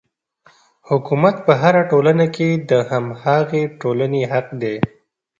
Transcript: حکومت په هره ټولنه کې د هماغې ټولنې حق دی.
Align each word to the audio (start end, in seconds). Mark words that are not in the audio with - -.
حکومت 0.89 1.35
په 1.45 1.53
هره 1.61 1.81
ټولنه 1.91 2.25
کې 2.35 2.49
د 2.69 2.71
هماغې 2.89 3.63
ټولنې 3.81 4.21
حق 4.31 4.47
دی. 4.61 4.75